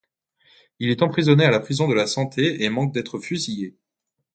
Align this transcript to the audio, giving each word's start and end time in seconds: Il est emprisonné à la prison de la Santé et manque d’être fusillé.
Il 0.79 0.89
est 0.89 1.03
emprisonné 1.03 1.45
à 1.45 1.51
la 1.51 1.59
prison 1.59 1.87
de 1.87 1.93
la 1.93 2.07
Santé 2.07 2.63
et 2.63 2.69
manque 2.69 2.91
d’être 2.91 3.19
fusillé. 3.19 3.75